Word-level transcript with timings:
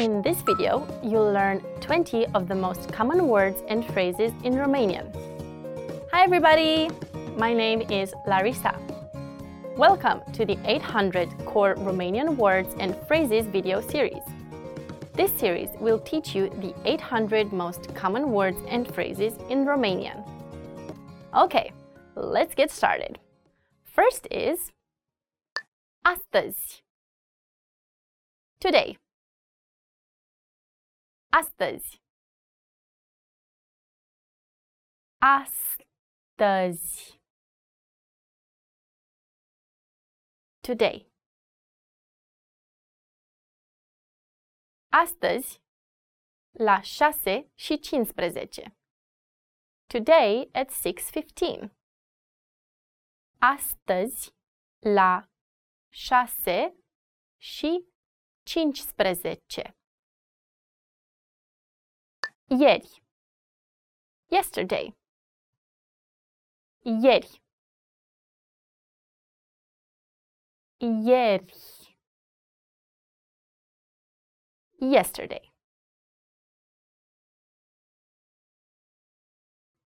In 0.00 0.22
this 0.22 0.40
video, 0.40 0.88
you'll 1.02 1.30
learn 1.30 1.60
20 1.82 2.24
of 2.28 2.48
the 2.48 2.54
most 2.54 2.90
common 2.90 3.28
words 3.28 3.62
and 3.68 3.84
phrases 3.92 4.32
in 4.44 4.54
Romanian. 4.54 5.12
Hi 6.10 6.22
everybody! 6.22 6.88
My 7.36 7.52
name 7.52 7.82
is 7.82 8.14
Larissa. 8.26 8.74
Welcome 9.76 10.22
to 10.32 10.46
the 10.46 10.56
800 10.64 11.28
Core 11.44 11.74
Romanian 11.74 12.34
Words 12.36 12.74
and 12.80 12.96
Phrases 13.06 13.44
video 13.44 13.82
series. 13.82 14.22
This 15.12 15.32
series 15.32 15.68
will 15.80 15.98
teach 15.98 16.34
you 16.34 16.48
the 16.48 16.74
800 16.86 17.52
most 17.52 17.94
common 17.94 18.32
words 18.32 18.62
and 18.68 18.88
phrases 18.94 19.34
in 19.50 19.66
Romanian. 19.66 20.26
Okay, 21.36 21.72
let's 22.14 22.54
get 22.54 22.70
started. 22.70 23.18
First 23.84 24.26
is 24.30 24.72
astăzi. 26.06 26.80
Today. 28.60 28.96
Astăzi. 31.32 32.02
Astăzi. 35.18 37.20
Today. 40.60 41.12
Astăzi, 44.88 45.62
la 46.50 46.80
6 46.80 47.50
și 47.54 47.78
15. 47.78 48.76
Today 49.86 50.48
at 50.52 50.70
6.15. 50.70 51.70
Astăzi, 53.38 54.34
la 54.78 55.30
6 55.92 56.74
și 57.40 57.88
15. 58.42 59.79
Ieri. 62.50 62.82
Yesterday. 64.28 64.92
Ieri. 66.84 67.28
Ieri. 70.80 71.46
Yesterday. 74.80 75.50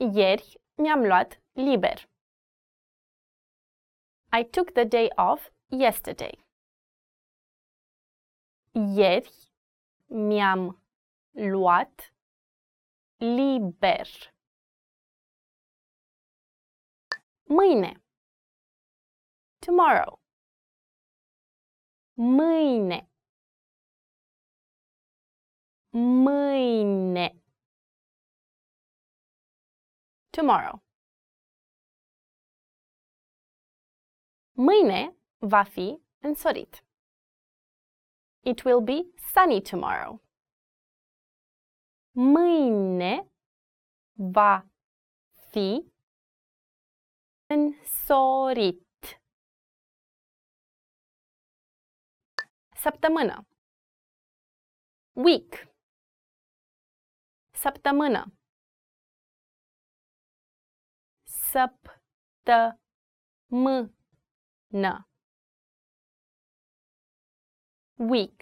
Ieri 0.00 0.56
mi-am 0.78 1.04
luat 1.04 1.38
liber. 1.56 2.06
I 4.32 4.42
took 4.42 4.74
the 4.74 4.84
day 4.84 5.10
off 5.16 5.50
yesterday. 5.70 6.34
Ieri 8.74 9.30
mi-am 10.10 10.76
luat 11.36 12.10
liber. 13.20 14.06
Mâine. 17.48 18.00
Tomorrow. 19.60 20.18
Mâine. 22.16 23.08
Mâine. 25.92 27.40
Tomorrow. 30.32 30.82
Mâine 34.56 35.16
va 35.40 35.62
fi 35.62 35.98
însorit. 36.22 36.84
It 38.42 38.64
will 38.64 38.80
be 38.80 39.12
sunny 39.32 39.60
tomorrow. 39.60 40.20
Mâine 42.20 43.30
va 44.14 44.66
fi 45.50 45.92
însorit. 47.46 48.86
Săptămână. 52.74 53.46
Week. 55.12 55.52
Săptămână. 57.52 58.22
Săptămână. 61.52 61.88
Week. 68.10 68.40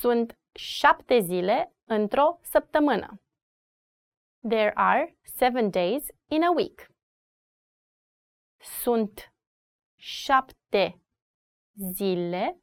Sunt 0.00 0.38
șapte 0.56 1.20
zile 1.20 1.74
într-o 1.84 2.38
săptămână. 2.42 3.20
There 4.48 4.72
are 4.74 5.18
seven 5.22 5.70
days 5.70 6.06
in 6.28 6.42
a 6.42 6.50
week. 6.56 6.90
Sunt 8.82 9.32
șapte 9.98 11.00
zile 11.94 12.60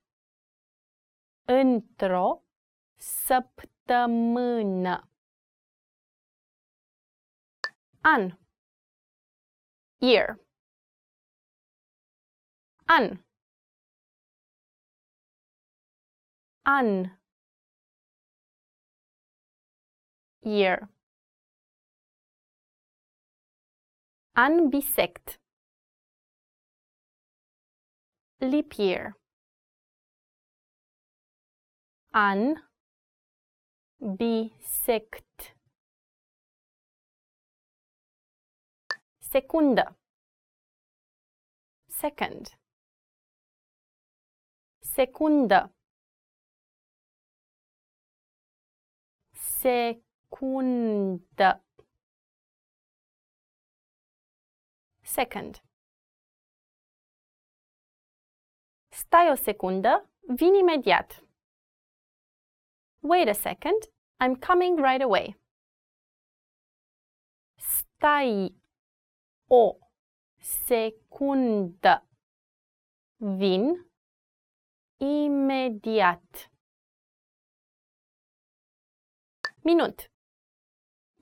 într-o 1.48 2.44
săptămână. 3.26 5.10
An. 8.02 8.38
Year. 9.98 10.40
An. 12.86 13.24
An. 16.66 17.23
Year. 20.46 20.90
An 24.36 24.70
bisect. 24.70 25.40
Leap 28.42 28.78
year. 28.78 29.16
An 32.14 32.56
bisect. 34.18 35.56
Secundă. 39.20 39.98
Second. 41.88 42.48
Secundă. 44.82 45.74
Secundă. 50.34 51.64
Second. 55.02 55.62
Stai 58.90 59.30
o 59.32 59.36
secundă, 59.36 60.10
vin 60.36 60.54
imediat. 60.54 61.24
Wait 63.00 63.28
a 63.28 63.34
second, 63.34 63.82
I'm 64.24 64.40
coming 64.48 64.80
right 64.80 65.02
away. 65.02 65.40
Stai 67.56 68.56
o 69.48 69.78
secundă. 70.66 72.08
Vin 73.18 73.92
imediat. 74.98 76.52
Minut. 79.64 80.13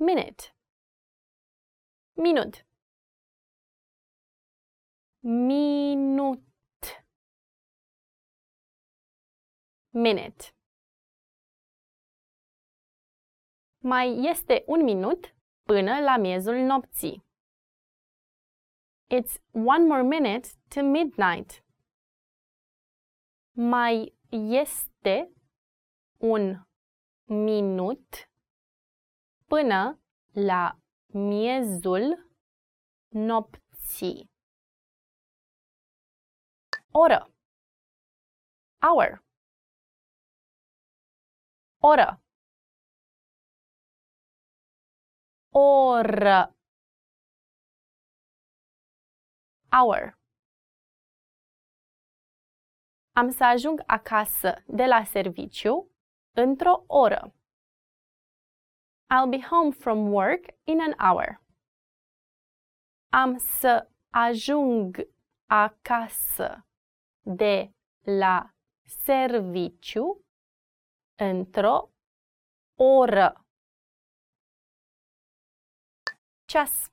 Minute. 0.01 0.51
Minut. 2.16 2.66
Minut. 5.23 6.41
Minute. 9.94 10.53
Mai 13.84 14.29
este 14.29 14.64
un 14.67 14.84
minut 14.84 15.35
până 15.64 15.99
la 15.99 16.17
miezul 16.17 16.55
nopții. 16.55 17.23
It's 19.08 19.41
one 19.52 19.85
more 19.85 20.03
minute 20.03 20.49
to 20.67 20.81
midnight. 20.81 21.64
Mai 23.52 24.16
este 24.49 25.31
un 26.17 26.66
minut 27.25 28.29
până 29.47 30.00
la 30.33 30.78
miezul 31.13 32.29
nopții. 33.07 34.29
Oră. 36.91 37.33
Hour. 38.81 39.23
Oră. 41.79 42.22
oră. 45.53 46.55
Hour. 49.72 50.19
Am 53.13 53.29
să 53.29 53.43
ajung 53.43 53.84
acasă 53.85 54.63
de 54.67 54.85
la 54.85 55.03
serviciu 55.03 55.91
într-o 56.35 56.84
oră. 56.87 57.34
I'll 59.11 59.28
be 59.28 59.40
home 59.40 59.73
from 59.73 60.11
work 60.11 60.53
in 60.63 60.79
an 60.79 60.93
hour. 60.97 61.41
Am 63.09 63.37
să 63.37 63.90
ajung 64.09 65.08
acasă 65.46 66.66
de 67.22 67.73
la 68.02 68.53
serviciu 68.84 70.25
într-o 71.16 71.90
oră. 72.75 73.46
Ceas. 76.46 76.91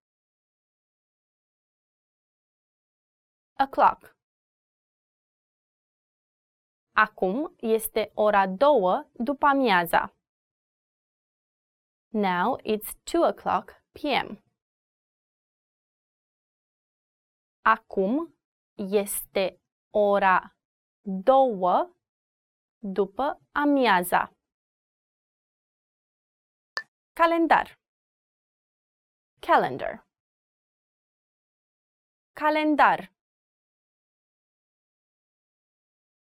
O'clock. 3.66 4.16
Acum 6.96 7.56
este 7.60 8.12
ora 8.16 8.48
două 8.48 9.10
după 9.14 9.46
amiaza. 9.46 10.16
Now 12.14 12.58
it's 12.64 12.90
2 13.04 13.32
o'clock 13.32 13.66
p.m. 13.92 14.44
Acum 17.62 18.36
este 18.76 19.62
ora 19.90 20.56
două 21.02 21.96
după 22.80 23.42
amiaza. 23.52 24.32
Calendar. 27.14 27.80
Calendar. 29.40 30.08
Calendar. 32.34 33.12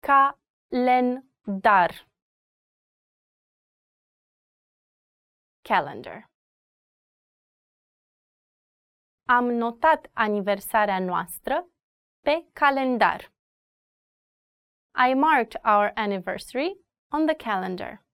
Calendar. 0.04 1.90
Calendar. 5.62 6.30
Am 9.28 9.44
notat 9.44 10.10
aniversarea 10.12 10.98
noastră 10.98 11.68
pe 12.20 12.48
calendar. 12.52 13.32
I 15.08 15.14
marked 15.14 15.64
our 15.64 15.92
anniversary 15.94 16.80
on 17.08 17.26
the 17.26 17.34
calendar. 17.36 18.04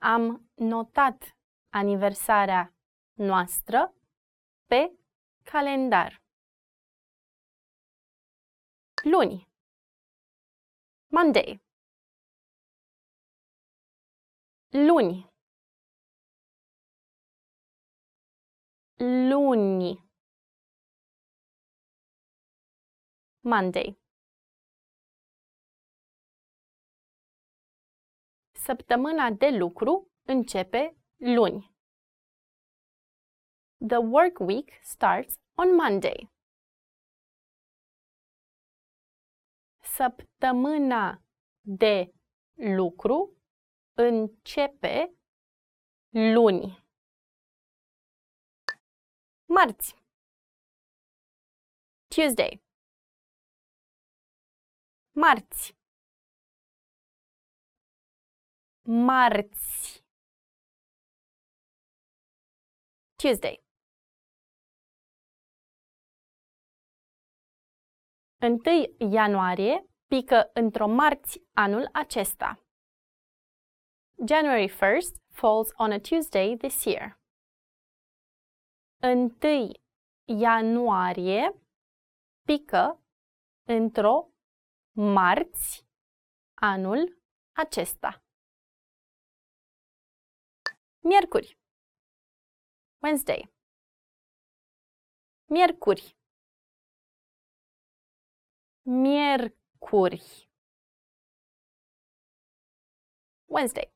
Am 0.00 0.50
notat 0.54 1.36
aniversarea 1.72 2.74
noastră 3.14 3.94
pe 4.66 4.92
calendar. 5.44 6.22
Luni. 9.02 9.47
Monday. 11.10 11.58
Luni. 14.72 15.26
Luni. 18.98 20.04
Monday. 23.40 23.98
Săptămâna 28.52 29.30
de 29.30 29.48
lucru 29.58 30.10
începe 30.26 30.96
luni. 31.16 31.72
The 33.88 33.96
work 33.96 34.38
week 34.38 34.70
starts 34.82 35.34
on 35.54 35.74
Monday. 35.74 36.37
Săptămâna 39.98 41.22
de 41.60 42.12
lucru 42.54 43.36
începe 43.96 45.14
luni. 46.08 46.86
Marți. 49.48 49.94
Tuesday. 52.14 52.62
Marți. 55.14 55.76
Marți. 58.82 60.04
Tuesday. 63.16 63.67
1 68.40 68.58
ianuarie 69.12 69.86
pică 70.06 70.50
într-o 70.54 70.86
marți 70.86 71.42
anul 71.52 71.88
acesta. 71.92 72.62
January 74.26 74.68
1st 74.68 75.14
falls 75.32 75.68
on 75.76 75.92
a 75.92 75.98
Tuesday 75.98 76.56
this 76.56 76.84
year. 76.84 77.20
1 79.02 79.70
ianuarie 80.24 81.62
pică 82.44 83.02
într-o 83.66 84.28
marți 84.92 85.86
anul 86.54 87.22
acesta. 87.52 88.22
Miercuri. 90.98 91.58
Wednesday. 93.02 93.52
Miercuri. 95.50 96.17
Miercuri. 98.88 100.22
Wednesday. 103.46 103.92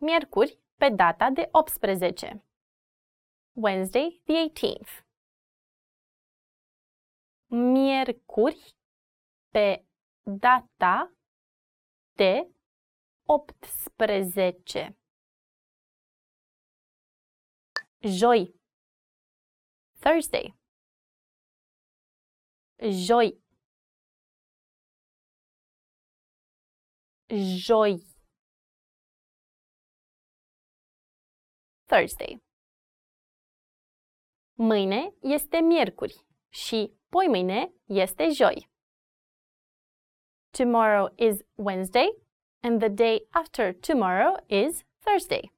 Miercuri 0.00 0.58
pe 0.78 0.90
data 0.90 1.30
de 1.30 1.48
18. 1.52 2.42
Wednesday, 3.52 4.22
the 4.24 4.34
18th. 4.34 5.04
Miercuri 7.50 8.74
pe 9.50 9.84
data 10.24 11.12
de 12.16 12.48
18. 13.26 14.96
Joi. 18.00 18.54
Thursday. 20.00 20.57
Joi. 22.80 23.40
Joi. 27.30 28.06
Thursday. 31.86 32.42
Mâine 34.54 35.14
este 35.22 35.60
miercuri 35.60 36.26
și 36.48 36.92
poimâine 37.08 37.72
este 37.86 38.28
joi. 38.28 38.70
Tomorrow 40.50 41.12
is 41.16 41.40
Wednesday 41.54 42.08
and 42.62 42.80
the 42.80 42.88
day 42.88 43.26
after 43.30 43.74
tomorrow 43.74 44.36
is 44.46 44.84
Thursday. 44.98 45.52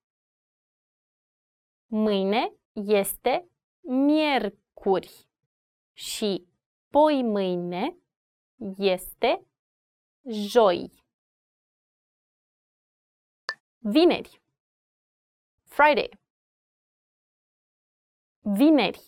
Mâine 1.87 2.53
este 2.73 3.49
miercuri 3.81 5.29
și 5.93 6.50
poi 6.91 7.23
mâine 7.23 7.97
este 8.79 9.47
joi. 10.25 10.91
Vineri. 13.79 14.43
Friday. 15.65 16.09
Vineri. 18.43 19.01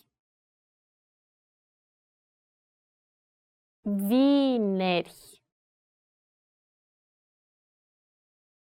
Vineri. 3.81 5.41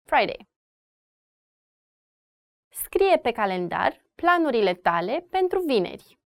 Friday. 0.03 0.47
Scrie 2.69 3.19
pe 3.19 3.31
calendar 3.31 4.05
planurile 4.15 4.73
tale 4.73 5.27
pentru 5.29 5.59
vineri. 5.59 6.19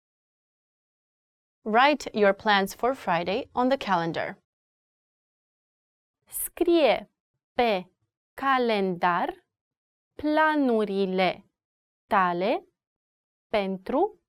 Write 1.68 2.06
your 2.14 2.32
plans 2.32 2.72
for 2.72 2.94
Friday 2.94 3.50
on 3.54 3.68
the 3.68 3.76
calendar. 3.76 4.38
Scrie 6.26 7.10
pe 7.54 7.84
calendar 8.34 9.44
planurile 10.14 11.44
tale 12.06 12.64
pentru 13.48 14.20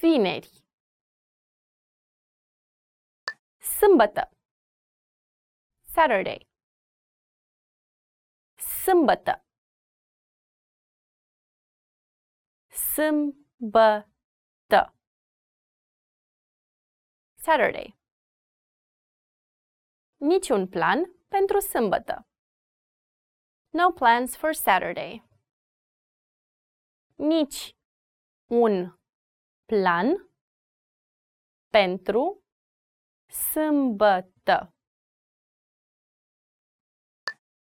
vineri. 0.00 0.50
Sâmbătă. 3.78 4.30
Saturday. 5.82 6.46
Sâmbătă. 8.84 9.44
Sâmbătă. 12.94 14.17
Saturday. 17.48 17.96
Niciun 20.16 20.68
plan 20.68 20.98
pentru 21.28 21.60
sâmbătă. 21.60 22.26
No 23.68 23.92
plans 23.92 24.36
for 24.36 24.52
Saturday. 24.52 25.28
Nici 27.16 27.76
un 28.46 28.74
plan 29.64 30.06
pentru 31.70 32.44
sâmbătă. 33.52 34.74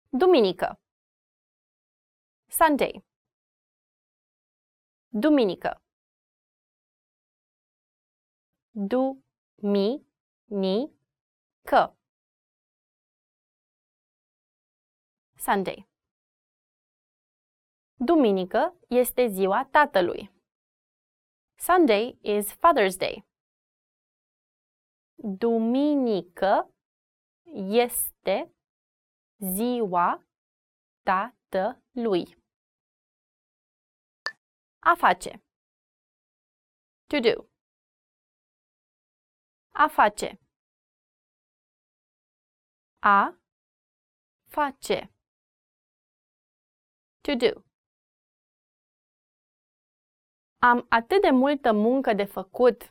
Duminică. 0.09 0.81
Sunday. 2.49 3.05
Duminică. 5.09 5.83
Du-mi-ni-că. 9.61 11.03
Sunday. 15.37 15.89
Duminică 17.95 18.77
este 18.89 19.27
ziua 19.27 19.69
tatălui. 19.71 20.31
Sunday 21.59 22.19
is 22.23 22.53
Father's 22.53 22.97
Day. 22.99 23.27
Duminică 25.15 26.75
este 27.69 28.55
ziua 29.39 30.27
tatălui. 31.03 32.39
A 34.79 34.95
face. 34.95 35.43
To 37.07 37.21
do. 37.21 37.50
A 39.85 39.89
face. 39.89 40.39
A 43.03 43.35
face. 44.49 45.11
To 47.21 47.35
do. 47.35 47.63
Am 50.59 50.87
atât 50.89 51.21
de 51.23 51.31
multă 51.31 51.73
muncă 51.73 52.13
de 52.13 52.25
făcut. 52.25 52.83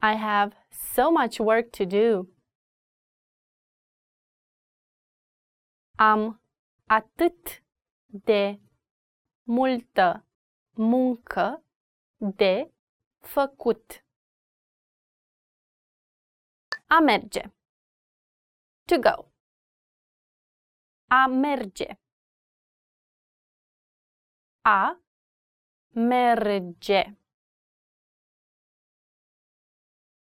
I 0.00 0.14
have 0.16 0.66
so 0.70 1.10
much 1.10 1.38
work 1.38 1.70
to 1.76 1.84
do. 1.84 2.26
Am 5.98 6.42
atât 6.86 7.64
de 8.06 8.60
multă 9.42 10.26
muncă 10.70 11.64
de 12.16 12.72
făcut. 13.18 14.04
A 16.96 17.00
merge. 17.00 17.42
To 18.88 18.98
go. 18.98 19.32
A 21.08 21.26
merge. 21.26 21.98
A 24.64 25.00
merge. 25.94 27.16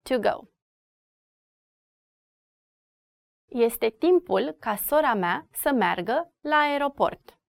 To 0.03 0.19
go. 0.19 0.47
Este 3.45 3.89
timpul 3.89 4.51
ca 4.51 4.75
sora 4.75 5.13
mea 5.13 5.47
să 5.51 5.71
meargă 5.71 6.33
la 6.41 6.55
aeroport. 6.55 7.39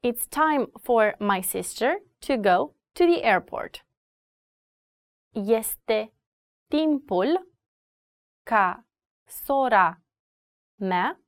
It's 0.00 0.28
time 0.28 0.70
for 0.82 1.16
my 1.18 1.42
sister 1.42 2.02
to 2.26 2.36
go 2.36 2.74
to 2.92 3.04
the 3.04 3.22
airport. 3.22 3.86
Este 5.32 6.17
timpul 6.68 7.48
ca 8.42 8.84
sora 9.24 10.00
mea 10.74 11.20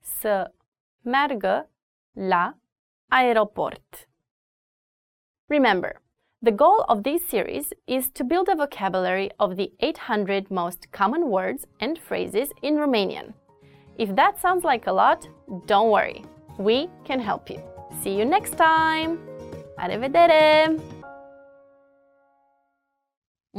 să 0.00 0.52
meargă 1.00 1.70
la 2.12 2.56
aeroport. 3.08 4.08
Remember, 5.46 6.02
the 6.42 6.52
goal 6.52 6.84
of 6.86 7.02
this 7.02 7.28
series 7.28 7.68
is 7.84 8.10
to 8.10 8.24
build 8.24 8.48
a 8.48 8.54
vocabulary 8.56 9.30
of 9.36 9.54
the 9.54 9.72
800 9.78 10.50
most 10.50 10.88
common 10.90 11.30
words 11.30 11.64
and 11.80 11.98
phrases 11.98 12.48
in 12.60 12.76
Romanian. 12.76 13.34
If 13.96 14.14
that 14.14 14.38
sounds 14.38 14.64
like 14.64 14.86
a 14.86 14.92
lot, 14.92 15.28
don't 15.66 15.90
worry, 15.90 16.22
we 16.58 16.88
can 17.04 17.20
help 17.20 17.50
you. 17.50 17.60
See 18.02 18.16
you 18.18 18.24
next 18.24 18.56
time! 18.56 19.18
Arrivedere! 19.76 20.97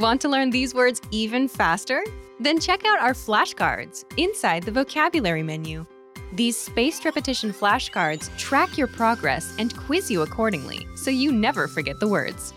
Want 0.00 0.18
to 0.22 0.30
learn 0.30 0.48
these 0.48 0.72
words 0.72 1.02
even 1.10 1.46
faster? 1.46 2.02
Then 2.38 2.58
check 2.58 2.86
out 2.86 3.02
our 3.02 3.12
flashcards 3.12 4.06
inside 4.16 4.62
the 4.62 4.72
vocabulary 4.72 5.42
menu. 5.42 5.84
These 6.32 6.56
spaced 6.56 7.04
repetition 7.04 7.52
flashcards 7.52 8.34
track 8.38 8.78
your 8.78 8.86
progress 8.86 9.54
and 9.58 9.76
quiz 9.76 10.10
you 10.10 10.22
accordingly 10.22 10.88
so 10.96 11.10
you 11.10 11.32
never 11.32 11.68
forget 11.68 12.00
the 12.00 12.08
words. 12.08 12.54